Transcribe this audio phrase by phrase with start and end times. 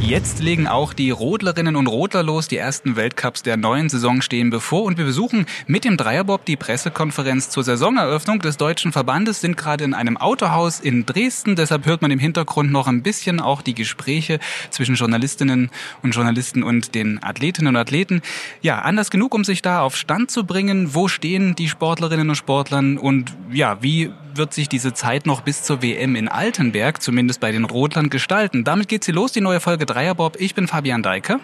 [0.00, 2.48] Jetzt legen auch die Rodlerinnen und Rodler los.
[2.48, 6.56] Die ersten Weltcups der neuen Saison stehen bevor und wir besuchen mit dem Dreierbob die
[6.56, 11.56] Pressekonferenz zur Saisoneröffnung des deutschen Verbandes, sind gerade in einem Autohaus in Dresden.
[11.56, 14.38] Deshalb hört man im Hintergrund noch ein bisschen auch die Gespräche
[14.68, 15.70] zwischen Journalistinnen
[16.02, 18.20] und Journalisten und den Athletinnen und Athleten.
[18.60, 20.94] Ja, anders genug, um sich da auf Stand zu bringen.
[20.94, 25.62] Wo stehen die Sportlerinnen und Sportlern und ja, wie wird sich diese Zeit noch bis
[25.62, 28.64] zur WM in Altenberg, zumindest bei den Rodlern, gestalten?
[28.64, 30.36] Damit geht sie los, die neue Folge Dreierbob.
[30.40, 31.40] Ich bin Fabian Deike.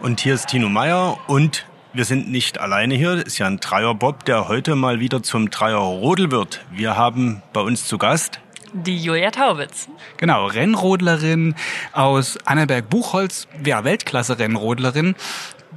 [0.00, 3.12] Und hier ist Tino Meyer und wir sind nicht alleine hier.
[3.14, 6.64] Es ist ja ein Dreierbob, der heute mal wieder zum Dreierrodel wird.
[6.70, 8.40] Wir haben bei uns zu Gast
[8.72, 9.88] die Julia Taubitz.
[10.18, 11.54] Genau, Rennrodlerin
[11.92, 15.14] aus Annaberg-Buchholz, ja, Weltklasse-Rennrodlerin.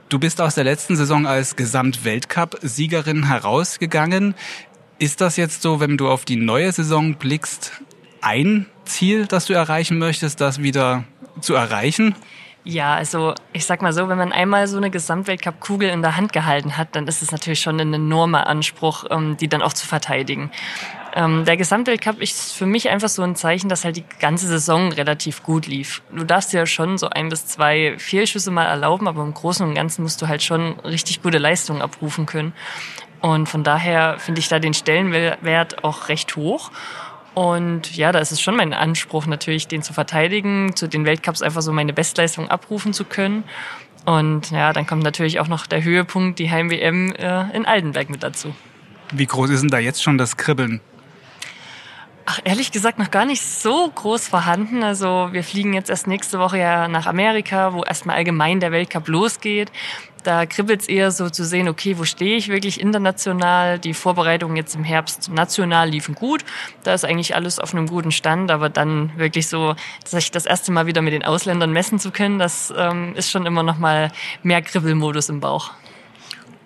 [0.09, 4.33] Du bist aus der letzten Saison als Gesamtweltcup-Siegerin herausgegangen.
[4.99, 7.71] Ist das jetzt so, wenn du auf die neue Saison blickst,
[8.20, 11.05] ein Ziel, das du erreichen möchtest, das wieder
[11.39, 12.16] zu erreichen?
[12.66, 16.33] Ja, also ich sag mal so, wenn man einmal so eine Gesamtweltcup-Kugel in der Hand
[16.33, 19.88] gehalten hat, dann ist es natürlich schon ein enormer Anspruch, ähm, die dann auch zu
[19.88, 20.52] verteidigen.
[21.16, 24.91] Ähm, der Gesamtweltcup ist für mich einfach so ein Zeichen, dass halt die ganze Saison
[24.91, 26.02] relativ gut lief.
[26.13, 29.66] Du darfst dir ja schon so ein bis zwei Fehlschüsse mal erlauben, aber im Großen
[29.66, 32.53] und Ganzen musst du halt schon richtig gute Leistungen abrufen können.
[33.22, 36.72] Und von daher finde ich da den Stellenwert auch recht hoch.
[37.36, 41.42] Und ja, da ist es schon mein Anspruch natürlich, den zu verteidigen, zu den Weltcups
[41.42, 43.44] einfach so meine Bestleistung abrufen zu können.
[44.06, 48.23] Und ja, dann kommt natürlich auch noch der Höhepunkt, die Heim-WM äh, in Altenberg mit
[48.23, 48.56] dazu.
[49.12, 50.81] Wie groß ist denn da jetzt schon das Kribbeln?
[52.31, 54.83] Ach, ehrlich gesagt noch gar nicht so groß vorhanden.
[54.83, 59.08] Also wir fliegen jetzt erst nächste Woche ja nach Amerika, wo erstmal allgemein der Weltcup
[59.08, 59.72] losgeht.
[60.23, 63.80] Da kribbelt es eher so zu sehen, okay, wo stehe ich wirklich international?
[63.80, 66.45] Die Vorbereitungen jetzt im Herbst national liefen gut.
[66.83, 70.45] Da ist eigentlich alles auf einem guten Stand, aber dann wirklich so, dass ich das
[70.45, 73.80] erste Mal wieder mit den Ausländern messen zu können, das ähm, ist schon immer noch
[73.80, 74.11] mal
[74.44, 75.72] mehr Kribbelmodus im Bauch.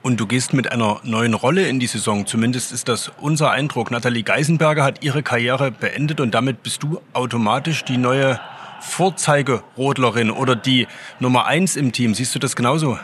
[0.04, 2.26] Und du gehst mit einer neuen Rolle in die Saison.
[2.26, 3.90] Zumindest ist das unser Eindruck.
[3.90, 8.38] Nathalie Geisenberger hat ihre Karriere beendet und damit bist du automatisch die neue
[8.82, 10.88] Vorzeigerodlerin oder die
[11.20, 12.14] Nummer eins im Team.
[12.16, 13.00] Siehst du das genauso?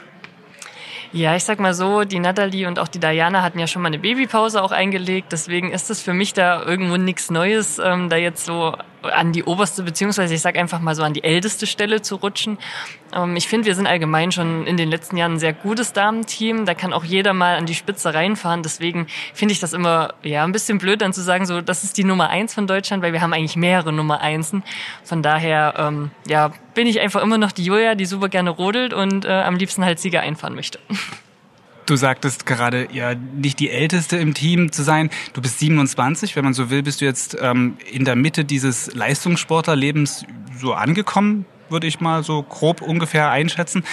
[1.13, 3.87] Ja, ich sag mal so, die Natalie und auch die Diana hatten ja schon mal
[3.87, 5.31] eine Babypause auch eingelegt.
[5.31, 9.43] Deswegen ist es für mich da irgendwo nichts Neues, ähm, da jetzt so an die
[9.43, 12.57] oberste, beziehungsweise ich sag einfach mal so an die älteste Stelle zu rutschen.
[13.13, 16.65] Ähm, ich finde, wir sind allgemein schon in den letzten Jahren ein sehr gutes Damenteam.
[16.65, 18.63] Da kann auch jeder mal an die Spitze reinfahren.
[18.63, 21.97] Deswegen finde ich das immer ja ein bisschen blöd, dann zu sagen, so das ist
[21.97, 24.63] die Nummer eins von Deutschland, weil wir haben eigentlich mehrere Nummer Einsen.
[25.03, 28.93] Von daher ähm, ja bin ich einfach immer noch die Julia, die super gerne rodelt
[28.93, 30.79] und äh, am liebsten halt Sieger einfahren möchte.
[31.89, 35.09] Du sagtest gerade, ja, nicht die Älteste im Team zu sein.
[35.33, 38.93] Du bist 27, wenn man so will, bist du jetzt ähm, in der Mitte dieses
[38.93, 40.23] Leistungssportlerlebens
[40.55, 43.83] so angekommen, würde ich mal so grob ungefähr einschätzen.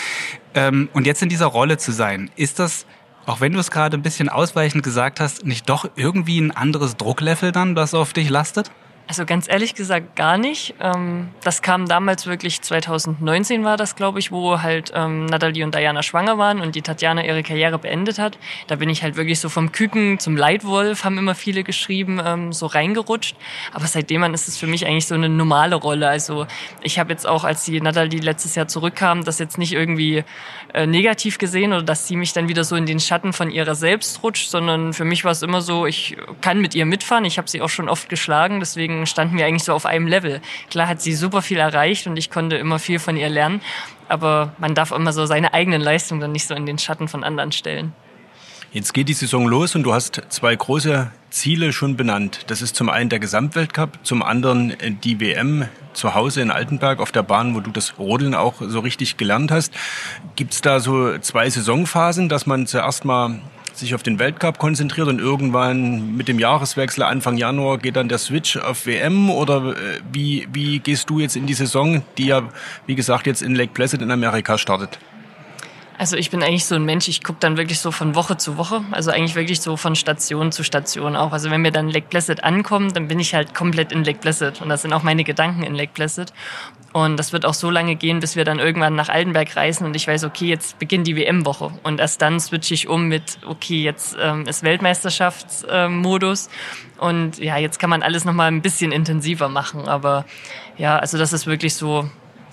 [0.53, 2.85] Ähm, und jetzt in dieser Rolle zu sein, ist das,
[3.25, 6.99] auch wenn du es gerade ein bisschen ausweichend gesagt hast, nicht doch irgendwie ein anderes
[6.99, 8.71] Drucklevel dann, das auf dich lastet?
[9.09, 10.75] Also ganz ehrlich gesagt gar nicht.
[10.81, 15.75] Ähm, das kam damals wirklich 2019 war das, glaube ich, wo halt ähm, Natalie und
[15.75, 18.37] Diana schwanger waren und die Tatjana ihre Karriere beendet hat.
[18.67, 22.53] Da bin ich halt wirklich so vom Küken zum Leitwolf, haben immer viele geschrieben, ähm,
[22.53, 23.37] so reingerutscht.
[23.73, 26.09] Aber seitdem an ist es für mich eigentlich so eine normale Rolle.
[26.09, 26.49] Also
[26.83, 30.25] ich habe jetzt auch, als die Natalie letztes Jahr zurückkam, das jetzt nicht irgendwie
[30.75, 33.77] äh, negativ gesehen oder dass sie mich dann wieder so in den Schatten von ihrer
[33.77, 37.25] selbst rutscht, sondern für mich war es immer so, ich kann mit ihr mitfahren.
[37.25, 40.41] Ich habe sie auch schon oft geschlagen, deswegen standen wir eigentlich so auf einem Level.
[40.71, 43.61] Klar hat sie super viel erreicht und ich konnte immer viel von ihr lernen,
[44.09, 47.25] aber man darf immer so seine eigenen Leistungen dann nicht so in den Schatten von
[47.25, 47.93] anderen stellen.
[48.73, 52.41] Jetzt geht die Saison los und du hast zwei große Ziele schon benannt.
[52.49, 57.11] Das ist zum einen der Gesamtweltcup, zum anderen die WM zu Hause in Altenberg auf
[57.11, 59.73] der Bahn, wo du das Rodeln auch so richtig gelernt hast.
[60.35, 63.41] Gibt es da so zwei Saisonphasen, dass man zuerst mal
[63.79, 68.19] sich auf den Weltcup konzentriert und irgendwann mit dem Jahreswechsel Anfang Januar geht dann der
[68.19, 72.43] Switch auf WM oder äh, wie, wie gehst du jetzt in die Saison, die ja,
[72.87, 74.99] wie gesagt, jetzt in Lake Placid in Amerika startet?
[75.99, 78.59] Also ich bin eigentlich so ein Mensch, ich gucke dann wirklich so von Woche zu
[78.59, 81.33] Woche, also eigentlich wirklich so von Station zu Station auch.
[81.33, 84.61] Also wenn wir dann Lake Placid ankommen, dann bin ich halt komplett in Lake Placid
[84.61, 86.35] und das sind auch meine Gedanken in Lake Placid.
[86.97, 89.95] Und das wird auch so lange gehen, bis wir dann irgendwann nach Altenberg reisen und
[89.95, 93.83] ich weiß, okay, jetzt beginnt die WM-Woche und erst dann switche ich um mit, okay,
[93.83, 99.51] jetzt ähm, ist Weltmeisterschaftsmodus äh, und ja, jetzt kann man alles nochmal ein bisschen intensiver
[99.51, 99.87] machen.
[99.89, 100.25] Aber
[100.79, 102.09] ja, also das ist wirklich so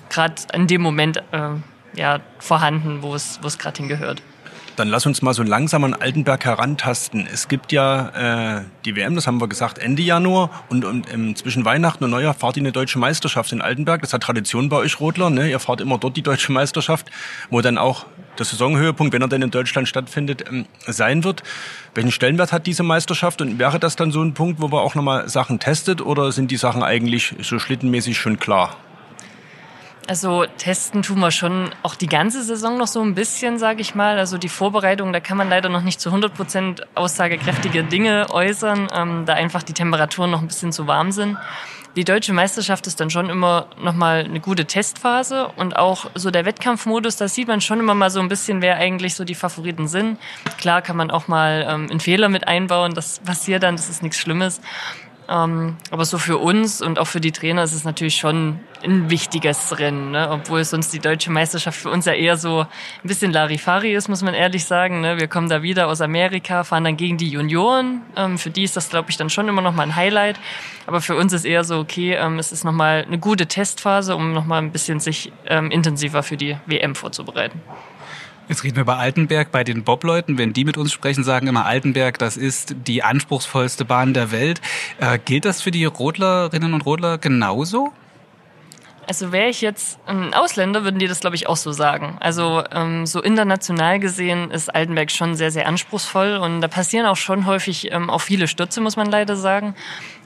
[0.09, 1.23] gerade in dem Moment...
[1.31, 1.55] Äh,
[1.95, 4.21] ja, vorhanden, wo es, wo es gerade hingehört.
[4.75, 7.27] Dann lass uns mal so langsam an Altenberg herantasten.
[7.31, 11.35] Es gibt ja äh, die WM, das haben wir gesagt, Ende Januar und, und ähm,
[11.35, 14.01] zwischen Weihnachten und Neujahr fahrt ihr eine deutsche Meisterschaft in Altenberg.
[14.01, 15.29] Das hat Tradition bei euch Rodler.
[15.29, 15.49] Ne?
[15.51, 17.11] Ihr fahrt immer dort die deutsche Meisterschaft,
[17.51, 18.07] wo dann auch
[18.39, 21.43] der Saisonhöhepunkt, wenn er denn in Deutschland stattfindet, ähm, sein wird.
[21.93, 24.95] Welchen Stellenwert hat diese Meisterschaft und wäre das dann so ein Punkt, wo man auch
[24.95, 28.75] nochmal Sachen testet oder sind die Sachen eigentlich so schlittenmäßig schon klar?
[30.07, 33.95] Also testen tun wir schon auch die ganze Saison noch so ein bisschen, sage ich
[33.95, 34.19] mal.
[34.19, 38.89] Also die Vorbereitung, da kann man leider noch nicht zu 100 Prozent aussagekräftige Dinge äußern,
[38.93, 41.37] ähm, da einfach die Temperaturen noch ein bisschen zu warm sind.
[41.95, 46.31] Die deutsche Meisterschaft ist dann schon immer noch mal eine gute Testphase und auch so
[46.31, 49.35] der Wettkampfmodus, da sieht man schon immer mal so ein bisschen, wer eigentlich so die
[49.35, 50.17] Favoriten sind.
[50.57, 54.01] Klar kann man auch mal ähm, einen Fehler mit einbauen, das passiert dann, das ist
[54.01, 54.59] nichts Schlimmes.
[55.29, 59.09] Ähm, aber so für uns und auch für die Trainer ist es natürlich schon ein
[59.09, 60.29] wichtiges Rennen, ne?
[60.29, 64.21] obwohl sonst die deutsche Meisterschaft für uns ja eher so ein bisschen Larifari ist, muss
[64.21, 65.01] man ehrlich sagen.
[65.01, 65.17] Ne?
[65.17, 68.01] Wir kommen da wieder aus Amerika, fahren dann gegen die Junioren.
[68.17, 70.37] Ähm, für die ist das, glaube ich, dann schon immer noch mal ein Highlight.
[70.85, 74.15] Aber für uns ist eher so, okay, ähm, es ist noch mal eine gute Testphase,
[74.15, 77.61] um noch mal ein bisschen sich ähm, intensiver für die WM vorzubereiten.
[78.49, 80.37] Jetzt reden wir über Altenberg bei den Bobleuten.
[80.37, 84.59] Wenn die mit uns sprechen, sagen immer Altenberg, das ist die anspruchsvollste Bahn der Welt.
[84.99, 87.93] Äh, gilt das für die Rodlerinnen und Rodler genauso?
[89.07, 92.17] Also wäre ich jetzt ein Ausländer, würden die das, glaube ich, auch so sagen.
[92.19, 97.17] Also ähm, so international gesehen ist Altenberg schon sehr, sehr anspruchsvoll und da passieren auch
[97.17, 99.75] schon häufig ähm, auch viele Stürze, muss man leider sagen.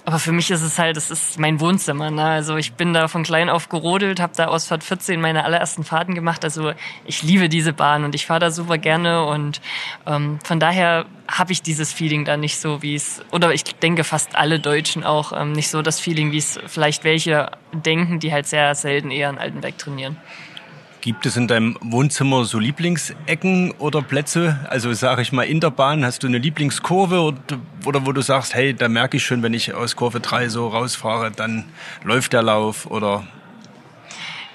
[0.07, 2.09] Aber für mich ist es halt, es ist mein Wohnzimmer.
[2.09, 2.23] Ne?
[2.23, 6.15] Also ich bin da von klein auf gerodelt, habe da Ausfahrt 14 meine allerersten Fahrten
[6.15, 6.45] gemacht.
[6.45, 6.71] Also
[7.03, 9.59] ich liebe diese Bahn und ich fahre da super gerne und
[10.05, 14.05] ähm, von daher habe ich dieses Feeling da nicht so, wie es, oder ich denke
[14.05, 18.31] fast alle Deutschen auch, ähm, nicht so das Feeling, wie es vielleicht welche denken, die
[18.31, 20.15] halt sehr selten eher in Altenberg trainieren.
[21.07, 24.59] Gibt es in deinem Wohnzimmer so Lieblingsecken oder Plätze?
[24.69, 27.37] Also sage ich mal in der Bahn, hast du eine Lieblingskurve oder,
[27.85, 30.67] oder wo du sagst, hey, da merke ich schon, wenn ich aus Kurve 3 so
[30.67, 31.63] rausfahre, dann
[32.03, 33.23] läuft der Lauf oder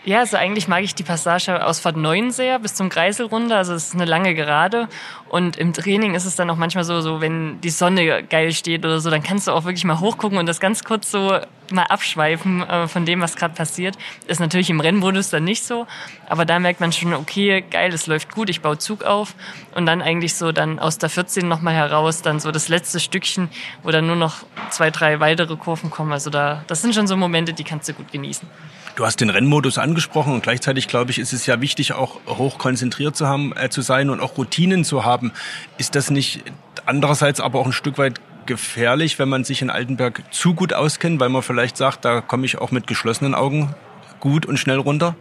[0.05, 3.57] ja, also eigentlich mag ich die Passage aus Fahrt 9 sehr bis zum Kreisel runter.
[3.57, 4.89] Also es ist eine lange Gerade.
[5.29, 8.85] Und im Training ist es dann auch manchmal so, so wenn die Sonne geil steht
[8.85, 11.39] oder so, dann kannst du auch wirklich mal hochgucken und das ganz kurz so
[11.73, 13.97] mal abschweifen äh, von dem, was gerade passiert.
[14.27, 15.87] Ist natürlich im Rennmodus dann nicht so.
[16.29, 19.35] Aber da merkt man schon, okay, geil, es läuft gut, ich baue Zug auf.
[19.75, 23.49] Und dann eigentlich so dann aus der 14 nochmal heraus, dann so das letzte Stückchen,
[23.83, 26.13] wo dann nur noch zwei, drei weitere Kurven kommen.
[26.13, 28.49] Also da, das sind schon so Momente, die kannst du gut genießen.
[28.95, 32.59] Du hast den Rennmodus angesprochen und gleichzeitig glaube ich, ist es ja wichtig, auch hoch
[32.59, 35.33] konzentriert zu haben, äh, zu sein und auch Routinen zu haben.
[35.79, 36.43] Ist das nicht
[36.85, 41.21] andererseits aber auch ein Stück weit gefährlich, wenn man sich in Altenberg zu gut auskennt,
[41.21, 43.75] weil man vielleicht sagt, da komme ich auch mit geschlossenen Augen
[44.21, 45.17] gut und schnell runter?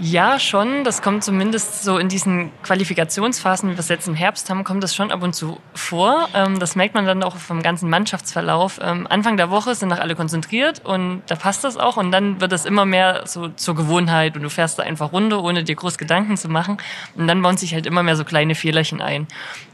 [0.00, 0.84] Ja, schon.
[0.84, 4.84] Das kommt zumindest so in diesen Qualifikationsphasen, wie wir es jetzt im Herbst haben, kommt
[4.84, 6.28] das schon ab und zu vor.
[6.34, 8.78] Ähm, das merkt man dann auch vom ganzen Mannschaftsverlauf.
[8.80, 11.96] Ähm, Anfang der Woche sind noch alle konzentriert und da passt das auch.
[11.96, 15.42] Und dann wird das immer mehr so zur Gewohnheit und du fährst da einfach runter,
[15.42, 16.78] ohne dir groß Gedanken zu machen.
[17.16, 19.26] Und dann bauen sich halt immer mehr so kleine Fehlerchen ein.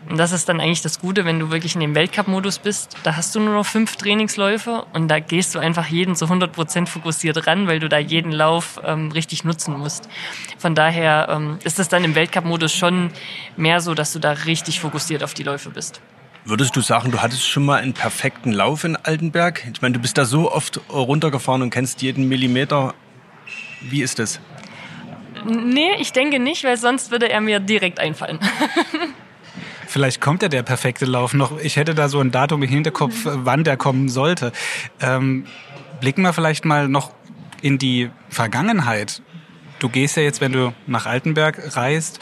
[0.08, 2.96] Und das ist dann eigentlich das Gute, wenn du wirklich in dem Weltcup-Modus bist.
[3.02, 6.52] Da hast du nur noch fünf Trainingsläufe und da gehst du einfach jeden zu 100
[6.52, 10.08] Prozent fokussiert ran, weil du da jeden Lauf ähm, richtig nutzen musst.
[10.58, 13.10] Von daher ähm, ist es dann im Weltcup-Modus schon
[13.56, 16.00] mehr so, dass du da richtig fokussiert auf die Läufe bist.
[16.46, 19.66] Würdest du sagen, du hattest schon mal einen perfekten Lauf in Altenberg?
[19.72, 22.94] Ich meine, du bist da so oft runtergefahren und kennst jeden Millimeter.
[23.80, 24.40] Wie ist das?
[25.46, 28.38] Nee, ich denke nicht, weil sonst würde er mir direkt einfallen.
[29.86, 31.58] Vielleicht kommt ja der perfekte Lauf noch.
[31.60, 34.52] Ich hätte da so ein Datum im Hinterkopf, wann der kommen sollte.
[35.00, 35.46] Ähm,
[36.00, 37.12] blicken wir vielleicht mal noch
[37.62, 39.22] in die Vergangenheit.
[39.84, 42.18] Du gehst ja jetzt, wenn du nach Altenberg reist,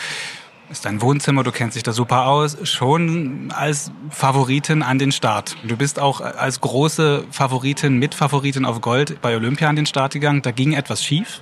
[0.69, 5.57] ist dein Wohnzimmer, du kennst dich da super aus, schon als Favoritin an den Start.
[5.63, 10.43] Du bist auch als große Favoritin, Mitfavoritin auf Gold bei Olympia an den Start gegangen.
[10.43, 11.41] Da ging etwas schief.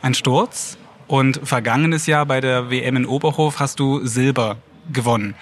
[0.00, 0.78] Ein Sturz.
[1.06, 4.56] Und vergangenes Jahr bei der WM in Oberhof hast du Silber
[4.90, 5.34] gewonnen.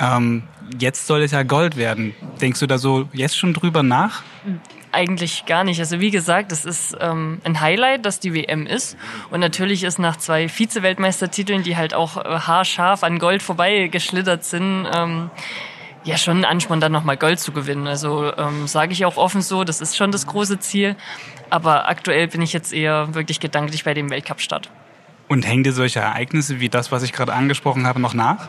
[0.00, 0.42] Ähm,
[0.80, 2.12] jetzt soll es ja Gold werden.
[2.40, 4.24] Denkst du da so jetzt schon drüber nach?
[4.92, 5.80] Eigentlich gar nicht.
[5.80, 8.96] Also wie gesagt, es ist ähm, ein Highlight, dass die WM ist.
[9.30, 14.86] Und natürlich ist nach zwei Vize-Weltmeistertiteln, die halt auch äh, haarscharf an Gold vorbeigeschlittert sind,
[14.94, 15.30] ähm,
[16.04, 17.86] ja schon ein Ansporn, dann nochmal Gold zu gewinnen.
[17.86, 20.96] Also ähm, sage ich auch offen so, das ist schon das große Ziel.
[21.48, 24.70] Aber aktuell bin ich jetzt eher wirklich gedanklich bei dem Weltcup-Start.
[25.28, 28.48] Und hängen dir solche Ereignisse wie das, was ich gerade angesprochen habe, noch nach?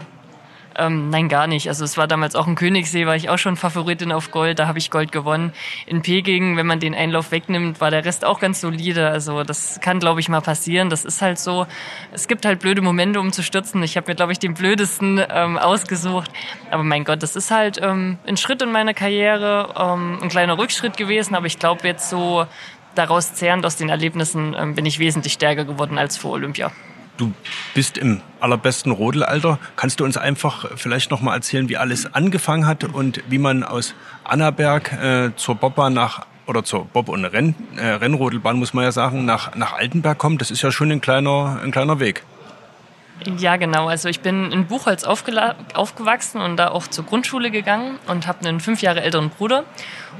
[0.76, 1.68] Ähm, nein, gar nicht.
[1.68, 4.68] Also es war damals auch ein Königssee, war ich auch schon Favoritin auf Gold, da
[4.68, 5.54] habe ich Gold gewonnen.
[5.86, 9.10] In Peking, wenn man den Einlauf wegnimmt, war der Rest auch ganz solide.
[9.10, 10.90] Also das kann, glaube ich, mal passieren.
[10.90, 11.68] Das ist halt so.
[12.12, 13.84] Es gibt halt blöde Momente, um zu stürzen.
[13.84, 16.32] Ich habe mir, glaube ich, den blödesten ähm, ausgesucht.
[16.72, 20.58] Aber mein Gott, das ist halt ähm, ein Schritt in meiner Karriere, ähm, ein kleiner
[20.58, 21.36] Rückschritt gewesen.
[21.36, 22.46] Aber ich glaube jetzt so
[22.96, 26.72] daraus zehrend aus den Erlebnissen ähm, bin ich wesentlich stärker geworden als vor Olympia.
[27.18, 27.32] Du
[27.76, 29.60] bist im allerbesten Rodelalter.
[29.76, 33.64] Kannst du uns einfach vielleicht noch mal erzählen, wie alles angefangen hat und wie man
[33.64, 33.94] aus
[34.24, 38.92] Annaberg äh, zur Bobbahn nach oder zur Bob- und Renn, äh, Rennrodelbahn muss man ja
[38.92, 40.42] sagen, nach, nach Altenberg kommt?
[40.42, 42.24] Das ist ja schon ein kleiner, ein kleiner Weg.
[43.38, 43.88] Ja, genau.
[43.88, 48.60] Also ich bin in Buchholz aufgewachsen und da auch zur Grundschule gegangen und habe einen
[48.60, 49.64] fünf Jahre älteren Bruder.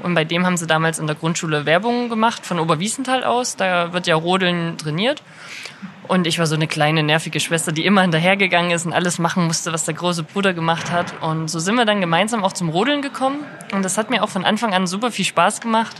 [0.02, 3.56] Und bei dem haben sie damals in der Grundschule Werbung gemacht von Oberwiesenthal aus.
[3.56, 5.22] Da wird ja Rodeln trainiert.
[6.06, 9.46] Und ich war so eine kleine, nervige Schwester, die immer hinterhergegangen ist und alles machen
[9.46, 11.22] musste, was der große Bruder gemacht hat.
[11.22, 13.38] Und so sind wir dann gemeinsam auch zum Rodeln gekommen.
[13.72, 15.96] Und das hat mir auch von Anfang an super viel Spaß gemacht.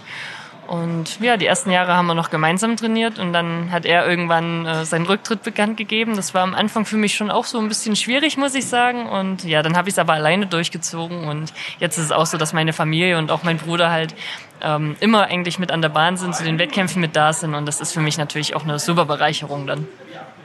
[0.66, 4.66] Und ja, die ersten Jahre haben wir noch gemeinsam trainiert und dann hat er irgendwann
[4.66, 6.16] äh, seinen Rücktritt bekannt gegeben.
[6.16, 9.06] Das war am Anfang für mich schon auch so ein bisschen schwierig, muss ich sagen.
[9.06, 12.38] Und ja, dann habe ich es aber alleine durchgezogen und jetzt ist es auch so,
[12.38, 14.14] dass meine Familie und auch mein Bruder halt
[14.62, 17.66] ähm, immer eigentlich mit an der Bahn sind, zu den Wettkämpfen mit da sind und
[17.66, 19.86] das ist für mich natürlich auch eine super Bereicherung dann.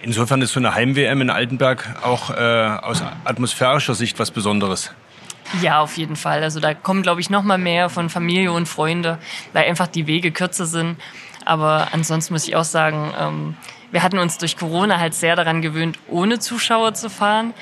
[0.01, 4.93] Insofern ist so eine Heim-WM in Altenberg auch äh, aus atmosphärischer Sicht was Besonderes.
[5.61, 6.43] Ja, auf jeden Fall.
[6.43, 9.17] Also da kommen, glaube ich, noch mal mehr von Familie und Freunde,
[9.53, 10.97] weil einfach die Wege kürzer sind.
[11.45, 13.57] Aber ansonsten muss ich auch sagen, ähm,
[13.91, 17.53] wir hatten uns durch Corona halt sehr daran gewöhnt, ohne Zuschauer zu fahren.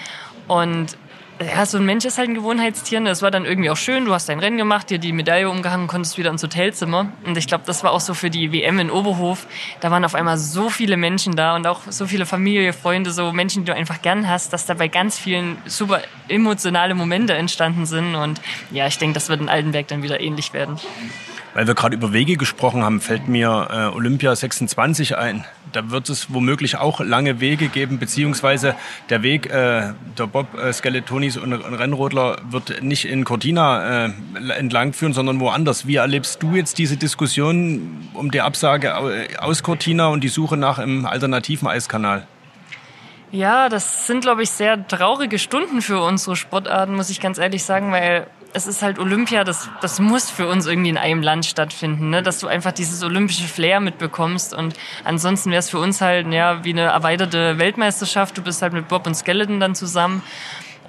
[0.47, 0.97] Und
[1.39, 2.99] ja, so ein Mensch ist halt ein Gewohnheitstier.
[3.01, 4.05] Das war dann irgendwie auch schön.
[4.05, 7.11] Du hast dein Rennen gemacht, dir die Medaille umgehangen, konntest wieder ins Hotelzimmer.
[7.25, 9.45] Und ich glaube, das war auch so für die WM in Oberhof.
[9.79, 13.31] Da waren auf einmal so viele Menschen da und auch so viele Familie, Freunde, so
[13.31, 18.15] Menschen, die du einfach gern hast, dass dabei ganz vielen super emotionale Momente entstanden sind.
[18.15, 18.41] Und
[18.71, 20.79] ja, ich denke, das wird in Altenberg dann wieder ähnlich werden.
[21.57, 25.43] Weil wir gerade über Wege gesprochen haben, fällt mir äh, Olympia 26 ein.
[25.71, 28.75] Da wird es womöglich auch lange Wege geben, beziehungsweise
[29.09, 34.11] der Weg äh, der Bob äh, Skeletonis und, und Rennrodler wird nicht in Cortina äh,
[34.55, 35.87] entlang führen, sondern woanders.
[35.87, 38.93] Wie erlebst du jetzt diese Diskussion um die Absage
[39.39, 42.27] aus Cortina und die Suche nach einem alternativen Eiskanal?
[43.31, 47.63] Ja, das sind, glaube ich, sehr traurige Stunden für unsere Sportarten, muss ich ganz ehrlich
[47.63, 51.45] sagen, weil es ist halt Olympia, das, das muss für uns irgendwie in einem Land
[51.45, 52.23] stattfinden, ne?
[52.23, 54.53] dass du einfach dieses olympische Flair mitbekommst.
[54.53, 58.37] Und ansonsten wäre es für uns halt ja, wie eine erweiterte Weltmeisterschaft.
[58.37, 60.21] Du bist halt mit Bob und Skeleton dann zusammen.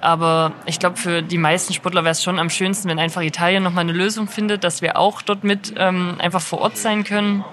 [0.01, 3.63] Aber ich glaube, für die meisten Sportler wäre es schon am schönsten, wenn einfach Italien
[3.63, 7.43] nochmal eine Lösung findet, dass wir auch dort mit ähm, einfach vor Ort sein können.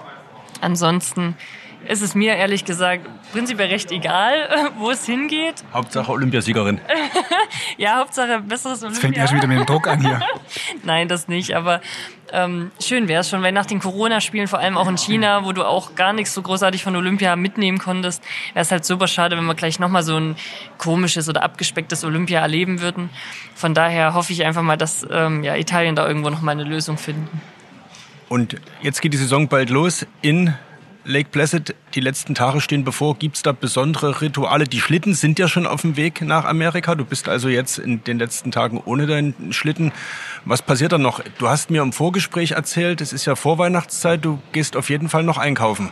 [0.61, 1.35] Ansonsten
[1.87, 5.63] ist es mir ehrlich gesagt prinzipiell recht egal, wo es hingeht.
[5.73, 6.79] Hauptsache Olympiasiegerin.
[7.77, 8.89] ja, Hauptsache besseres Olympia.
[8.89, 10.19] Das fängt ja schon wieder mit dem Druck an hier.
[10.83, 11.81] Nein, das nicht, aber
[12.31, 15.53] ähm, schön wäre es schon, weil nach den Corona-Spielen, vor allem auch in China, wo
[15.53, 19.37] du auch gar nichts so großartig von Olympia mitnehmen konntest, wäre es halt super schade,
[19.37, 20.35] wenn wir gleich nochmal so ein
[20.77, 23.09] komisches oder abgespecktes Olympia erleben würden.
[23.55, 26.97] Von daher hoffe ich einfach mal, dass ähm, ja, Italien da irgendwo nochmal eine Lösung
[26.97, 27.41] finden.
[28.29, 30.53] Und jetzt geht die Saison bald los in
[31.07, 33.17] Lake Placid, die letzten Tage stehen bevor.
[33.17, 34.65] Gibt es da besondere Rituale?
[34.65, 36.95] Die Schlitten sind ja schon auf dem Weg nach Amerika.
[36.95, 39.93] Du bist also jetzt in den letzten Tagen ohne deinen Schlitten.
[40.43, 41.21] Was passiert dann noch?
[41.37, 45.23] Du hast mir im Vorgespräch erzählt, es ist ja Vorweihnachtszeit, du gehst auf jeden Fall
[45.23, 45.91] noch einkaufen.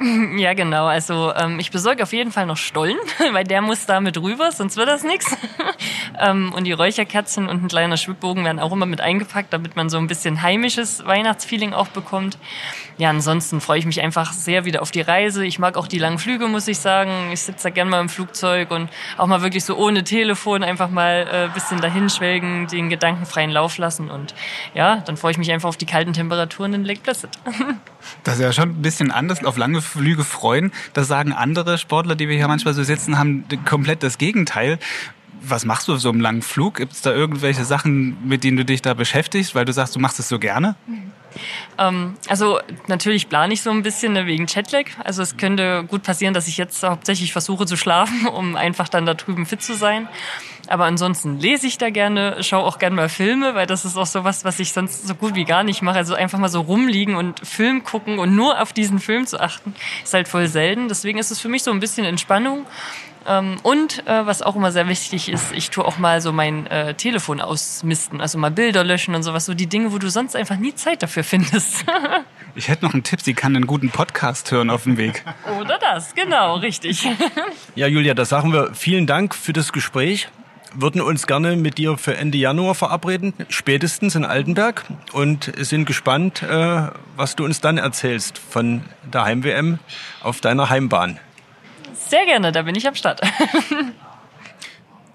[0.38, 0.86] Ja, genau.
[0.86, 2.96] Also ähm, ich besorge auf jeden Fall noch Stollen,
[3.32, 5.36] weil der muss da mit rüber, sonst wird das nichts.
[6.18, 9.90] ähm, und die Räucherkerzen und ein kleiner Schwibbogen werden auch immer mit eingepackt, damit man
[9.90, 12.38] so ein bisschen heimisches Weihnachtsfeeling auch bekommt.
[12.98, 15.44] Ja, ansonsten freue ich mich einfach sehr wieder auf die Reise.
[15.44, 17.30] Ich mag auch die langen Flüge, muss ich sagen.
[17.32, 20.90] Ich sitze da gerne mal im Flugzeug und auch mal wirklich so ohne Telefon einfach
[20.90, 24.10] mal äh, bisschen dahin schwelgen, den gedankenfreien Lauf lassen.
[24.10, 24.34] Und
[24.74, 27.30] ja, dann freue ich mich einfach auf die kalten Temperaturen in Lake Placid.
[28.24, 30.72] das ist ja schon ein bisschen anders auf lange Flüge freuen.
[30.92, 34.78] Das sagen andere Sportler, die wir hier manchmal so sitzen, haben komplett das Gegenteil.
[35.40, 36.76] Was machst du auf so einem langen Flug?
[36.76, 40.00] Gibt es da irgendwelche Sachen, mit denen du dich da beschäftigst, weil du sagst, du
[40.00, 40.74] machst es so gerne?
[41.78, 44.86] Ähm, also natürlich plane ich so ein bisschen ne, wegen Jetlag.
[45.04, 49.06] Also es könnte gut passieren, dass ich jetzt hauptsächlich versuche zu schlafen, um einfach dann
[49.06, 50.08] da drüben fit zu sein.
[50.68, 54.06] Aber ansonsten lese ich da gerne, schaue auch gerne mal Filme, weil das ist auch
[54.06, 55.96] so was, was ich sonst so gut wie gar nicht mache.
[55.96, 59.74] Also einfach mal so rumliegen und Film gucken und nur auf diesen Film zu achten,
[60.02, 60.88] ist halt voll selten.
[60.88, 62.66] Deswegen ist es für mich so ein bisschen Entspannung.
[63.28, 66.66] Ähm, und äh, was auch immer sehr wichtig ist, ich tue auch mal so mein
[66.68, 70.34] äh, Telefon ausmisten, also mal Bilder löschen und sowas, so die Dinge, wo du sonst
[70.34, 71.84] einfach nie Zeit dafür findest.
[72.54, 75.24] ich hätte noch einen Tipp, sie kann einen guten Podcast hören auf dem Weg.
[75.60, 77.06] Oder das, genau, richtig.
[77.74, 80.28] ja, Julia, da sagen wir vielen Dank für das Gespräch.
[80.74, 86.42] Würden uns gerne mit dir für Ende Januar verabreden, spätestens in Altenberg und sind gespannt,
[86.42, 88.82] äh, was du uns dann erzählst von
[89.12, 89.78] der Heim-WM
[90.22, 91.18] auf deiner Heimbahn.
[91.94, 93.20] Sehr gerne, da bin ich am Start.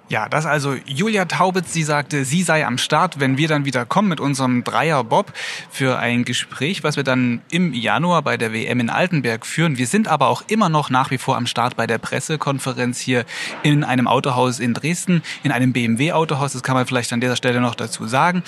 [0.10, 3.86] Ja, das also Julia Taubitz, sie sagte, sie sei am Start, wenn wir dann wieder
[3.86, 5.32] kommen mit unserem Dreier Bob
[5.72, 9.78] für ein Gespräch, was wir dann im Januar bei der WM in Altenberg führen.
[9.78, 13.24] Wir sind aber auch immer noch nach wie vor am Start bei der Pressekonferenz hier
[13.64, 17.38] in einem Autohaus in Dresden, in einem BMW Autohaus, das kann man vielleicht an dieser
[17.38, 18.44] Stelle noch dazu sagen,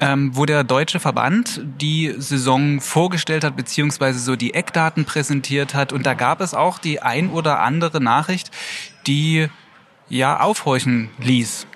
[0.00, 5.92] ähm, wo der deutsche Verband die Saison vorgestellt hat, beziehungsweise so die Eckdaten präsentiert hat.
[5.92, 8.50] Und da gab es auch die ein oder andere Nachricht,
[9.06, 9.48] die
[10.08, 11.66] ja aufhorchen ließ.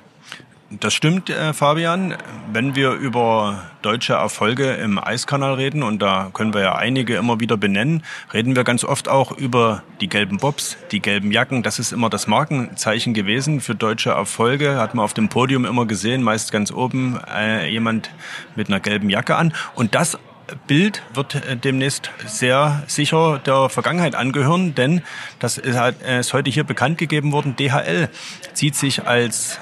[0.70, 2.14] Das stimmt, äh, Fabian.
[2.52, 7.40] Wenn wir über deutsche Erfolge im Eiskanal reden, und da können wir ja einige immer
[7.40, 8.02] wieder benennen,
[8.34, 11.62] reden wir ganz oft auch über die gelben Bobs, die gelben Jacken.
[11.62, 14.76] Das ist immer das Markenzeichen gewesen für deutsche Erfolge.
[14.76, 18.10] Hat man auf dem Podium immer gesehen, meist ganz oben äh, jemand
[18.54, 19.54] mit einer gelben Jacke an.
[19.74, 20.18] Und das
[20.66, 25.02] Bild wird äh, demnächst sehr sicher der Vergangenheit angehören, denn
[25.38, 27.56] das äh, ist heute hier bekannt gegeben worden.
[27.56, 28.08] DHL
[28.54, 29.58] zieht sich als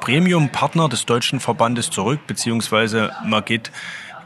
[0.00, 3.70] Premium-Partner des deutschen Verbandes zurück, beziehungsweise man geht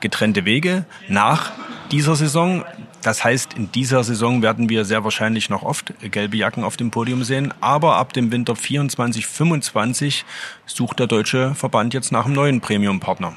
[0.00, 1.52] getrennte Wege nach
[1.90, 2.64] dieser Saison.
[3.02, 6.90] Das heißt, in dieser Saison werden wir sehr wahrscheinlich noch oft gelbe Jacken auf dem
[6.90, 7.54] Podium sehen.
[7.60, 10.24] Aber ab dem Winter 24, 25
[10.64, 13.34] sucht der deutsche Verband jetzt nach einem neuen Premium-Partner.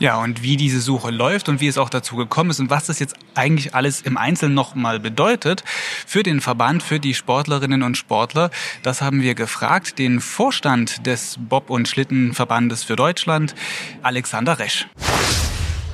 [0.00, 2.86] Ja, und wie diese Suche läuft und wie es auch dazu gekommen ist und was
[2.86, 5.64] das jetzt eigentlich alles im Einzelnen nochmal bedeutet
[6.06, 8.50] für den Verband, für die Sportlerinnen und Sportler,
[8.84, 13.56] das haben wir gefragt, den Vorstand des Bob- und Schlittenverbandes für Deutschland,
[14.02, 14.86] Alexander Resch.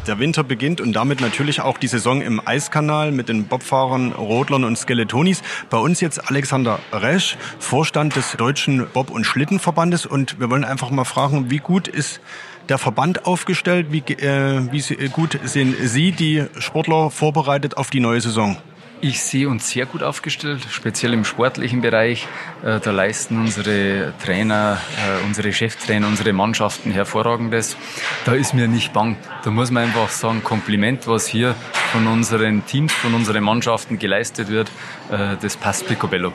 [0.07, 4.65] Der Winter beginnt und damit natürlich auch die Saison im Eiskanal mit den Bobfahrern, Rodlern
[4.65, 5.43] und Skeletonis.
[5.71, 10.05] Bei uns jetzt Alexander Resch, Vorstand des Deutschen Bob- und Schlittenverbandes.
[10.05, 12.21] Und wir wollen einfach mal fragen, wie gut ist
[12.69, 13.89] der Verband aufgestellt?
[13.91, 18.57] Wie, äh, wie gut sind Sie, die Sportler, vorbereitet auf die neue Saison?
[19.01, 22.27] Ich sehe uns sehr gut aufgestellt, speziell im sportlichen Bereich.
[22.63, 27.77] Äh, da leisten unsere Trainer, äh, unsere Cheftrainer, unsere Mannschaften hervorragendes.
[28.25, 29.17] Da ist mir nicht bang.
[29.43, 31.55] Da muss man einfach sagen, Kompliment, was hier
[31.93, 34.71] von unseren Teams, von unseren Mannschaften geleistet wird,
[35.11, 36.33] äh, das passt picobello.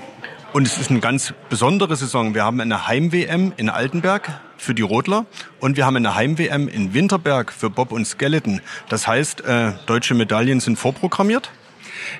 [0.54, 2.36] Und es ist eine ganz besondere Saison.
[2.36, 5.26] Wir haben eine Heim-WM in Altenberg für die Rodler
[5.60, 8.62] und wir haben eine Heim-WM in Winterberg für Bob und Skeleton.
[8.90, 11.50] Das heißt, äh, deutsche Medaillen sind vorprogrammiert.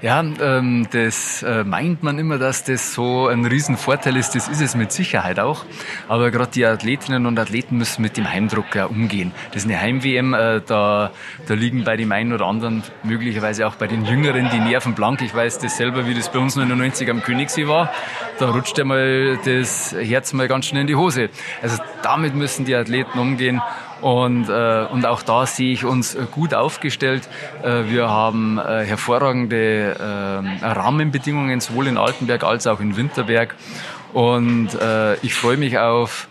[0.02, 4.36] Ja, ähm, das äh, meint man immer, dass das so ein Riesenvorteil ist.
[4.36, 5.66] Das ist es mit Sicherheit auch.
[6.08, 9.32] Aber gerade die Athletinnen und Athleten müssen mit dem Heimdruck ja umgehen.
[9.52, 11.12] Das ist eine Heim-WM, äh, da,
[11.48, 15.22] da liegen bei dem einen oder anderen, möglicherweise auch bei den Jüngeren, die Nerven blank.
[15.22, 17.92] Ich weiß das selber, wie das bei uns 99 am Königssee war.
[18.40, 21.30] Da rutscht ja mal das Herz mal ganz schnell in die Hose.
[21.62, 23.62] Also damit müssen die Athleten umgehen.
[24.02, 27.28] Und, äh, und auch da sehe ich uns gut aufgestellt.
[27.64, 33.56] Äh, wir haben äh, hervorragende äh, Rahmenbedingungen, sowohl in Altenberg als auch in Winterberg.
[34.14, 36.28] Und äh, ich freue mich auf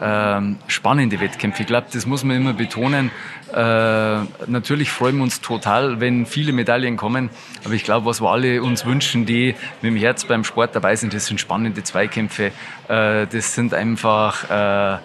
[0.00, 1.62] äh, spannende Wettkämpfe.
[1.62, 3.10] Ich glaube, das muss man immer betonen.
[3.52, 7.30] Äh, natürlich freuen wir uns total, wenn viele Medaillen kommen.
[7.64, 10.96] Aber ich glaube, was wir alle uns wünschen, die mit dem Herz beim Sport dabei
[10.96, 12.52] sind, das sind spannende Zweikämpfe.
[12.88, 14.98] Äh, das sind einfach äh,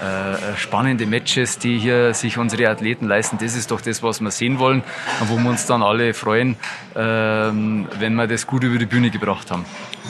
[0.00, 3.38] äh, spannende Matches, die hier sich unsere Athleten leisten.
[3.38, 4.82] Das ist doch das, was wir sehen wollen
[5.20, 6.56] und wo wir uns dann alle freuen,
[6.94, 9.64] ähm, wenn wir das gut über die Bühne gebracht haben.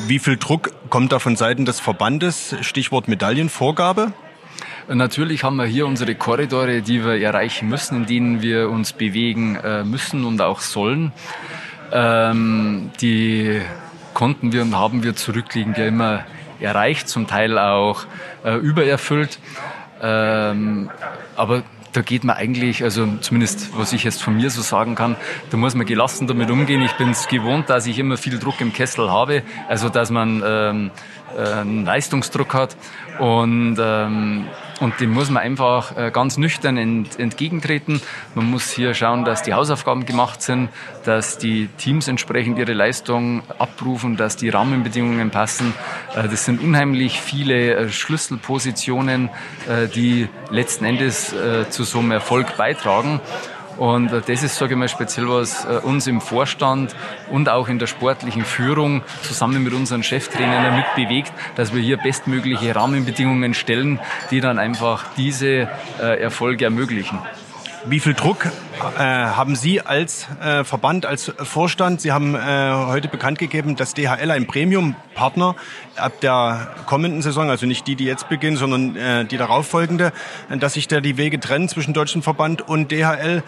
[0.07, 2.55] Wie viel Druck kommt da von Seiten des Verbandes?
[2.61, 4.13] Stichwort Medaillenvorgabe?
[4.89, 9.57] Natürlich haben wir hier unsere Korridore, die wir erreichen müssen, in denen wir uns bewegen
[9.57, 11.13] äh, müssen und auch sollen.
[11.93, 13.61] Ähm, die
[14.15, 16.25] konnten wir und haben wir zurückliegend ja immer
[16.61, 18.05] erreicht, zum Teil auch
[18.45, 19.39] äh, übererfüllt.
[20.03, 20.91] Ähm,
[21.37, 25.17] aber da geht man eigentlich, also zumindest was ich jetzt von mir so sagen kann,
[25.51, 26.83] da muss man gelassen damit umgehen.
[26.83, 30.43] Ich bin es gewohnt, dass ich immer viel Druck im Kessel habe, also dass man
[30.45, 30.91] ähm,
[31.37, 32.77] äh, einen Leistungsdruck hat
[33.19, 34.47] und ähm,
[34.81, 38.01] und dem muss man einfach äh, ganz nüchtern ent, entgegentreten.
[38.35, 40.69] Man muss hier schauen, dass die Hausaufgaben gemacht sind,
[41.05, 45.75] dass die Teams entsprechend ihre Leistung abrufen, dass die Rahmenbedingungen passen.
[46.15, 49.31] Äh, das sind unheimlich viele äh, Schlüsselpositionen,
[49.95, 51.35] die letzten Endes
[51.71, 53.21] zu so einem Erfolg beitragen.
[53.79, 56.95] Und äh, das ist, sage ich mal, speziell was äh, uns im Vorstand
[57.31, 61.97] und auch in der sportlichen Führung zusammen mit unseren Cheftrainern damit bewegt, dass wir hier
[61.97, 65.69] bestmögliche Rahmenbedingungen stellen, die dann einfach diese
[66.01, 67.19] äh, Erfolge ermöglichen.
[67.87, 72.01] Wie viel Druck äh, haben Sie als äh, Verband, als Vorstand?
[72.01, 75.55] Sie haben äh, heute bekannt gegeben, dass DHL ein Premium-Partner
[75.97, 80.13] ab der kommenden Saison, also nicht die, die jetzt beginnt, sondern äh, die darauffolgende,
[80.59, 83.43] dass sich da die Wege trennen zwischen Deutschen Verband und DHL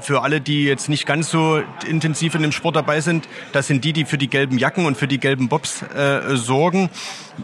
[0.00, 3.84] für alle, die jetzt nicht ganz so intensiv in dem Sport dabei sind, das sind
[3.84, 6.90] die, die für die gelben Jacken und für die gelben Bobs äh, sorgen.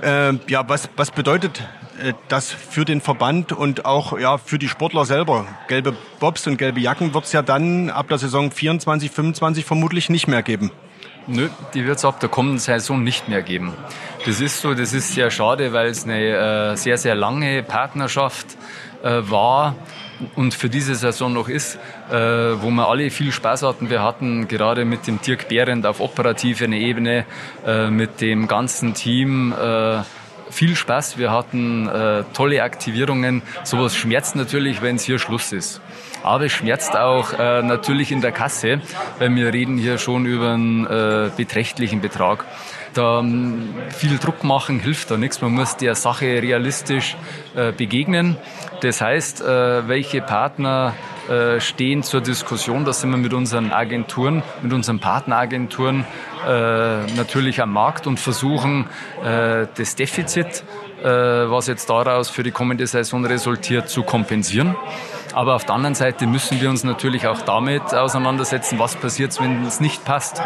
[0.02, 1.62] Äh, ja, was, was bedeutet
[2.02, 5.46] äh, das für den Verband und auch ja, für die Sportler selber?
[5.68, 10.10] Gelbe Bobs und gelbe Jacken wird es ja dann ab der Saison 24, 25 vermutlich
[10.10, 10.70] nicht mehr geben.
[11.26, 13.72] Nö, die wird es ab der kommenden Saison nicht mehr geben.
[14.26, 18.46] Das ist so, das ist sehr schade, weil es eine äh, sehr, sehr lange Partnerschaft
[19.02, 19.74] äh, war
[20.34, 21.78] und für diese Saison noch ist,
[22.10, 23.90] äh, wo wir alle viel Spaß hatten.
[23.90, 27.24] Wir hatten gerade mit dem Dirk Behrendt auf operativer Ebene,
[27.66, 30.02] äh, mit dem ganzen Team äh,
[30.50, 31.18] viel Spaß.
[31.18, 33.42] Wir hatten äh, tolle Aktivierungen.
[33.64, 35.80] Sowas schmerzt natürlich, wenn es hier Schluss ist.
[36.22, 38.80] Aber es schmerzt auch äh, natürlich in der Kasse,
[39.18, 42.46] weil wir reden hier schon über einen äh, beträchtlichen Betrag.
[42.94, 45.42] Da ähm, viel Druck machen hilft da nichts.
[45.42, 47.16] Man muss der Sache realistisch
[47.56, 48.36] äh, begegnen.
[48.80, 50.94] Das heißt, äh, welche Partner
[51.28, 52.84] äh, stehen zur Diskussion.
[52.84, 56.04] Da sind wir mit unseren Agenturen, mit unseren Partneragenturen
[57.16, 58.84] natürlich am Markt und versuchen
[59.22, 60.62] das Defizit,
[61.02, 64.76] was jetzt daraus für die kommende Saison resultiert, zu kompensieren.
[65.34, 69.64] Aber auf der anderen Seite müssen wir uns natürlich auch damit auseinandersetzen, was passiert, wenn
[69.66, 70.40] es nicht passt.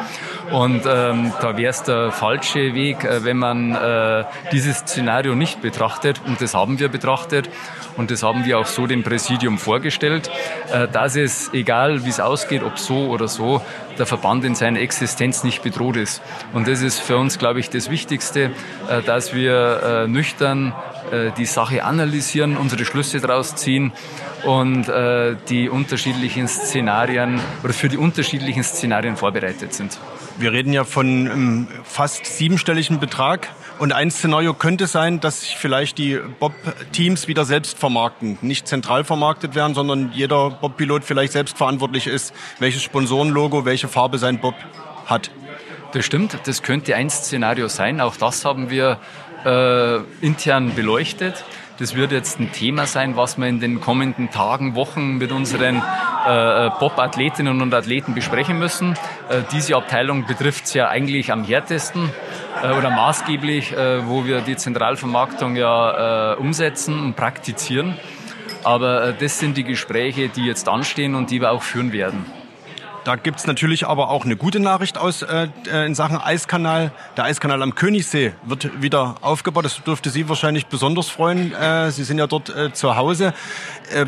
[0.50, 5.60] Und ähm, da wäre es der falsche Weg, äh, wenn man äh, dieses Szenario nicht
[5.60, 6.22] betrachtet.
[6.26, 7.50] Und das haben wir betrachtet.
[7.98, 10.30] Und das haben wir auch so dem Präsidium vorgestellt,
[10.72, 13.60] äh, dass es, egal wie es ausgeht, ob so oder so,
[13.98, 16.22] der Verband in seiner Existenz nicht bedroht ist.
[16.54, 18.52] Und das ist für uns, glaube ich, das Wichtigste,
[18.88, 20.72] äh, dass wir nüchtern
[21.38, 23.92] die Sache analysieren, unsere Schlüsse daraus ziehen
[24.44, 29.98] und äh, die unterschiedlichen Szenarien oder für die unterschiedlichen Szenarien vorbereitet sind.
[30.38, 33.48] Wir reden ja von einem fast siebenstelligen Betrag.
[33.78, 38.38] Und ein Szenario könnte sein, dass sich vielleicht die Bob-Teams wieder selbst vermarkten.
[38.42, 44.18] Nicht zentral vermarktet werden, sondern jeder Bob-Pilot vielleicht selbst verantwortlich ist, welches Sponsorenlogo, welche Farbe
[44.18, 44.54] sein Bob
[45.06, 45.30] hat.
[45.92, 48.00] Das stimmt, das könnte ein Szenario sein.
[48.00, 48.98] Auch das haben wir
[49.44, 51.44] äh, intern beleuchtet.
[51.78, 55.76] Das wird jetzt ein Thema sein, was wir in den kommenden Tagen, Wochen mit unseren
[55.76, 58.94] äh, Bob-Athletinnen und Athleten besprechen müssen.
[59.28, 62.10] Äh, diese Abteilung betrifft es ja eigentlich am härtesten
[62.64, 67.96] äh, oder maßgeblich, äh, wo wir die Zentralvermarktung ja äh, umsetzen und praktizieren.
[68.64, 72.26] Aber äh, das sind die Gespräche, die jetzt anstehen und die wir auch führen werden.
[73.08, 76.92] Da gibt's natürlich aber auch eine gute Nachricht aus äh, äh, in Sachen Eiskanal.
[77.16, 79.64] Der Eiskanal am Königssee wird wieder aufgebaut.
[79.64, 81.54] Das dürfte Sie wahrscheinlich besonders freuen.
[81.54, 83.32] Äh, Sie sind ja dort äh, zu Hause.
[83.94, 84.04] Äh,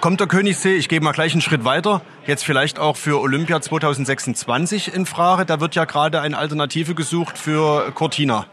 [0.00, 3.60] kommt der Königssee, ich gehe mal gleich einen Schritt weiter, jetzt vielleicht auch für Olympia
[3.60, 5.44] 2026 in Frage.
[5.44, 8.46] Da wird ja gerade eine Alternative gesucht für Cortina.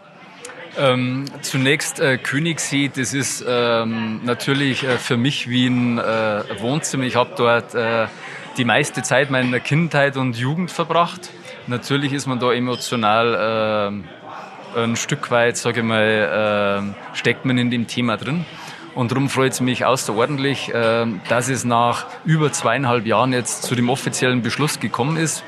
[0.80, 7.04] Ähm, zunächst äh, Königssee, das ist ähm, natürlich äh, für mich wie ein äh, Wohnzimmer.
[7.04, 8.08] Ich habe dort äh,
[8.58, 11.30] die meiste Zeit meiner Kindheit und Jugend verbracht.
[11.68, 14.04] Natürlich ist man da emotional
[14.76, 18.46] äh, ein Stück weit, sage ich mal, äh, steckt man in dem Thema drin.
[18.94, 23.76] Und darum freut es mich außerordentlich, äh, dass es nach über zweieinhalb Jahren jetzt zu
[23.76, 25.44] dem offiziellen Beschluss gekommen ist,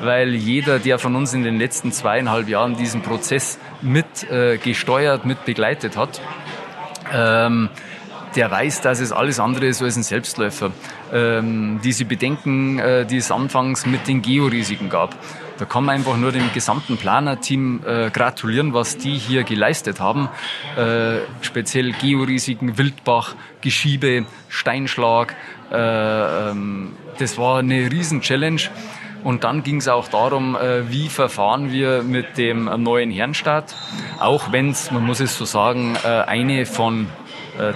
[0.00, 5.26] weil jeder, der von uns in den letzten zweieinhalb Jahren diesen Prozess mit äh, gesteuert,
[5.26, 6.20] mit begleitet hat,
[7.12, 7.68] ähm,
[8.34, 10.72] der weiß, dass es alles andere ist als ein Selbstläufer.
[11.12, 15.14] Ähm, diese Bedenken, äh, die es anfangs mit den Georisiken gab.
[15.58, 20.28] Da kann man einfach nur dem gesamten Planerteam äh, gratulieren, was die hier geleistet haben.
[20.76, 25.34] Äh, speziell Georisiken, Wildbach, Geschiebe, Steinschlag.
[25.72, 25.76] Äh,
[26.50, 28.62] ähm, das war eine Riesen-Challenge.
[29.24, 33.74] Und dann ging es auch darum, äh, wie verfahren wir mit dem neuen Herrenstaat.
[34.20, 37.08] Auch wenn es, man muss es so sagen, äh, eine von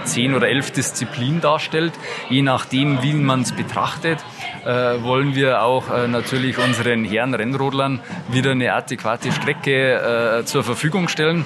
[0.03, 1.93] zehn oder elf Disziplinen darstellt.
[2.29, 4.19] Je nachdem, wie man es betrachtet,
[4.65, 10.63] äh, wollen wir auch äh, natürlich unseren Herren Rennrodlern wieder eine adäquate Strecke äh, zur
[10.63, 11.45] Verfügung stellen.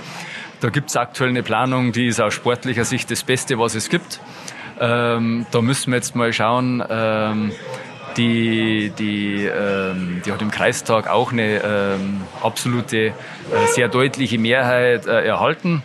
[0.62, 3.90] Da gibt es aktuell eine Planung, die ist aus sportlicher Sicht das Beste, was es
[3.90, 4.20] gibt.
[4.80, 6.84] Ähm, da müssen wir jetzt mal schauen.
[6.90, 7.52] Ähm,
[8.18, 13.14] die, die, ähm, die hat im Kreistag auch eine ähm, absolute, äh,
[13.74, 15.84] sehr deutliche Mehrheit äh, erhalten.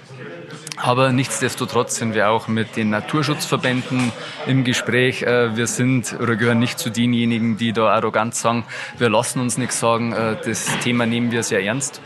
[0.83, 4.13] Aber nichtsdestotrotz sind wir auch mit den Naturschutzverbänden
[4.47, 5.23] im Gespräch.
[5.23, 8.65] Äh, wir sind oder gehören nicht zu denjenigen, die da arrogant sagen,
[8.97, 10.13] wir lassen uns nichts sagen.
[10.13, 12.01] Äh, das Thema nehmen wir sehr ernst.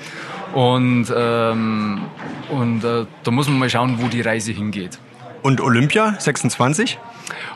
[0.55, 2.03] Und, ähm,
[2.51, 4.99] und äh, da muss man mal schauen, wo die Reise hingeht.
[5.45, 6.99] Und Olympia 26?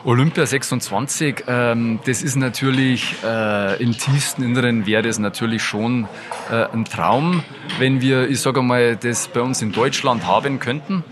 [0.03, 6.07] Olympia 26, ähm, das ist natürlich äh, im tiefsten Inneren wäre das natürlich schon
[6.51, 7.43] äh, ein Traum,
[7.79, 11.03] wenn wir, ich sage mal, das bei uns in Deutschland haben könnten.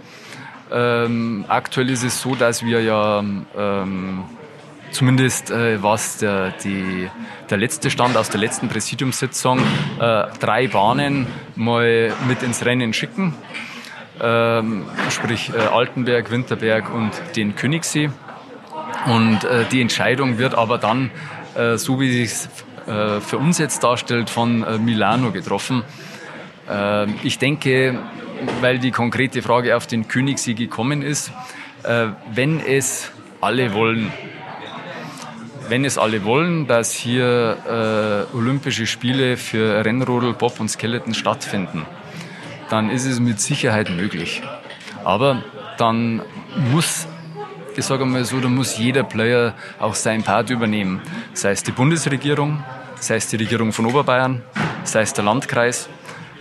[0.72, 3.24] Ähm, aktuell ist es so, dass wir ja
[3.58, 4.26] ähm,
[4.92, 7.10] zumindest äh, was der, die,
[7.50, 9.58] der letzte Stand aus der letzten Präsidiumssitzung
[10.00, 13.34] äh, drei Bahnen mal mit ins Rennen schicken.
[14.20, 18.10] Ähm, sprich äh, Altenberg, Winterberg und den Königssee.
[19.06, 21.12] Und äh, die Entscheidung wird aber dann,
[21.56, 22.50] äh, so wie es
[22.86, 25.84] für uns jetzt darstellt, von Milano getroffen.
[26.70, 28.00] Äh, ich denke,
[28.62, 31.34] weil die konkrete Frage auf den Königssee gekommen ist,
[31.84, 34.14] wenn es alle wollen,
[35.68, 41.86] wenn es alle wollen, dass hier Olympische Spiele für Rennrodel, Bob und Skeleton stattfinden,
[42.70, 44.42] dann ist es mit Sicherheit möglich.
[45.04, 45.44] Aber
[45.78, 46.22] dann
[46.72, 47.08] muss
[47.78, 51.00] ich sage mal so, da muss jeder Player auch seinen Part übernehmen.
[51.34, 52.64] Sei es die Bundesregierung,
[53.00, 54.42] sei es die Regierung von Oberbayern,
[54.84, 55.88] sei es der Landkreis.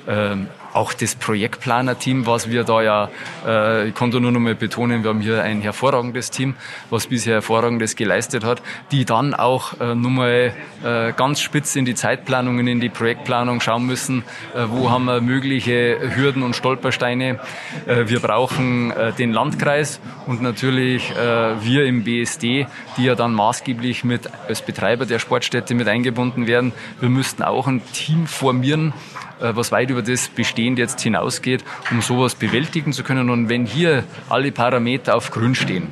[0.09, 3.09] Ähm, auch das Projektplaner-Team, was wir da ja,
[3.47, 6.55] äh, ich konnte nur noch mal betonen, wir haben hier ein hervorragendes Team,
[6.91, 8.63] was bisher hervorragendes geleistet hat,
[8.93, 13.61] die dann auch äh, nur mal äh, ganz spitz in die Zeitplanungen, in die Projektplanung
[13.61, 14.23] schauen müssen,
[14.55, 17.41] äh, wo haben wir mögliche Hürden und Stolpersteine.
[17.87, 23.33] Äh, wir brauchen äh, den Landkreis und natürlich äh, wir im BSD, die ja dann
[23.33, 26.73] maßgeblich mit als Betreiber der Sportstätte mit eingebunden werden.
[27.01, 28.93] Wir müssten auch ein Team formieren,
[29.39, 30.29] was weit über das
[30.67, 33.31] Bestehende jetzt hinausgeht, um sowas bewältigen zu können.
[33.31, 35.89] Und wenn hier alle Parameter auf grün stehen,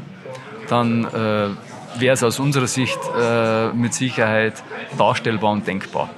[0.68, 4.54] dann äh, wäre es aus unserer Sicht äh, mit Sicherheit
[4.98, 6.10] darstellbar und denkbar.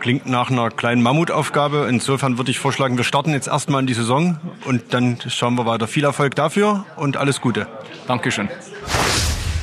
[0.00, 1.86] Klingt nach einer kleinen Mammutaufgabe.
[1.88, 5.64] Insofern würde ich vorschlagen, wir starten jetzt erstmal in die Saison und dann schauen wir
[5.64, 5.86] weiter.
[5.86, 7.66] Viel Erfolg dafür und alles Gute.
[8.08, 8.48] Dankeschön.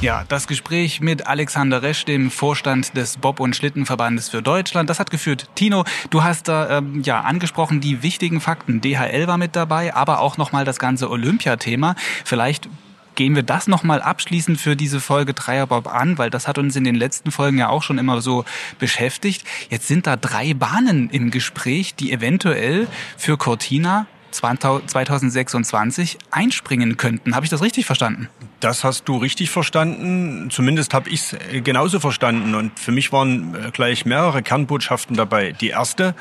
[0.01, 4.97] Ja, das Gespräch mit Alexander Resch, dem Vorstand des Bob- und Schlittenverbandes für Deutschland, das
[4.97, 5.49] hat geführt.
[5.55, 8.79] Tino, du hast da ähm, ja angesprochen die wichtigen Fakten.
[8.79, 11.95] DHL war mit dabei, aber auch nochmal das ganze Olympiathema.
[12.23, 12.69] Vielleicht
[13.15, 16.85] gehen wir das nochmal abschließend für diese Folge Dreierbob an, weil das hat uns in
[16.85, 18.45] den letzten Folgen ja auch schon immer so
[18.79, 19.45] beschäftigt.
[19.69, 27.35] Jetzt sind da drei Bahnen im Gespräch, die eventuell für Cortina 2026 einspringen könnten.
[27.35, 28.29] Habe ich das richtig verstanden?
[28.59, 30.49] Das hast du richtig verstanden.
[30.51, 32.55] Zumindest habe ich es äh, genauso verstanden.
[32.55, 35.53] Und für mich waren äh, gleich mehrere Kernbotschaften dabei.
[35.53, 36.15] Die erste,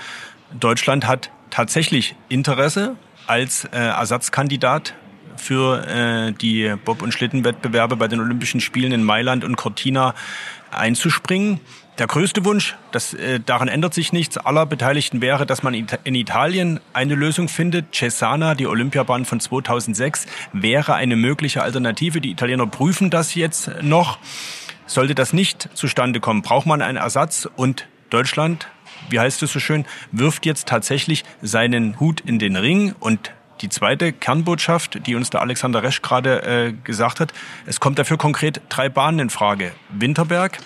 [0.58, 4.94] Deutschland hat tatsächlich Interesse als äh, Ersatzkandidat
[5.36, 10.14] für äh, die Bob- und Schlittenwettbewerbe bei den Olympischen Spielen in Mailand und Cortina
[10.70, 11.60] einzuspringen.
[11.98, 16.14] Der größte Wunsch, das, äh, daran ändert sich nichts, aller Beteiligten wäre, dass man in
[16.14, 17.92] Italien eine Lösung findet.
[17.92, 22.20] Cesana, die Olympiabahn von 2006, wäre eine mögliche Alternative.
[22.20, 24.18] Die Italiener prüfen das jetzt noch.
[24.86, 28.68] Sollte das nicht zustande kommen, braucht man einen Ersatz und Deutschland,
[29.10, 33.68] wie heißt es so schön, wirft jetzt tatsächlich seinen Hut in den Ring und die
[33.68, 37.32] zweite Kernbotschaft, die uns der Alexander Resch gerade äh, gesagt hat,
[37.66, 39.72] es kommt dafür konkret drei Bahnen in Frage.
[39.90, 40.58] Winterberg,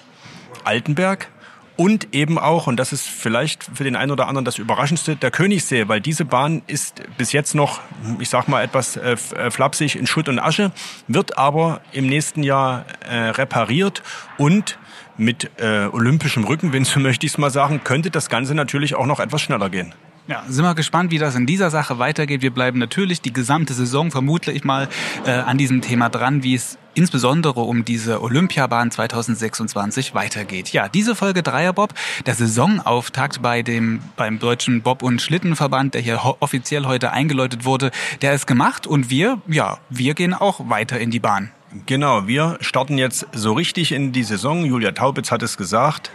[0.65, 1.29] Altenberg
[1.77, 5.31] und eben auch, und das ist vielleicht für den einen oder anderen das Überraschendste, der
[5.31, 7.81] Königssee, weil diese Bahn ist bis jetzt noch,
[8.21, 10.71] ich sag mal etwas äh, äh, flapsig in Schutt und Asche,
[11.09, 14.03] wird aber im nächsten Jahr äh, repariert
[14.37, 14.79] und
[15.17, 19.07] mit äh, olympischem Rückenwind, so möchte ich es mal sagen, könnte das Ganze natürlich auch
[19.07, 19.95] noch etwas schneller gehen.
[20.29, 22.43] Ja, sind wir gespannt, wie das in dieser Sache weitergeht.
[22.43, 24.89] Wir bleiben natürlich die gesamte Saison vermutlich mal
[25.27, 30.73] äh, an diesem Thema dran, wie es insbesondere um diese Olympiabahn 2026 weitergeht.
[30.73, 31.95] Ja, diese Folge Dreierbob,
[32.27, 37.91] der Saisonauftakt bei dem beim deutschen Bob- und Schlittenverband, der hier offiziell heute eingeläutet wurde,
[38.21, 41.51] der ist gemacht und wir, ja, wir gehen auch weiter in die Bahn.
[41.87, 44.65] Genau, wir starten jetzt so richtig in die Saison.
[44.65, 46.11] Julia Taubitz hat es gesagt.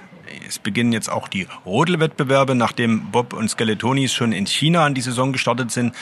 [0.47, 5.01] Es beginnen jetzt auch die Rodelwettbewerbe, nachdem Bob und Skeletonis schon in China an die
[5.01, 5.95] Saison gestartet sind.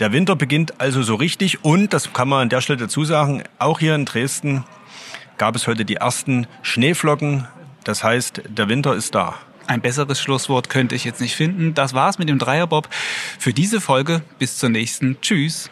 [0.00, 3.42] Der Winter beginnt also so richtig und, das kann man an der Stelle dazu sagen,
[3.58, 4.64] auch hier in Dresden
[5.36, 7.46] gab es heute die ersten Schneeflocken.
[7.84, 9.34] Das heißt, der Winter ist da.
[9.66, 11.74] Ein besseres Schlusswort könnte ich jetzt nicht finden.
[11.74, 12.88] Das war's mit dem Dreierbob
[13.38, 14.22] für diese Folge.
[14.38, 15.20] Bis zur nächsten.
[15.20, 15.70] Tschüss.